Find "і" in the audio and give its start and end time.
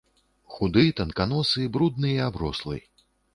2.13-2.17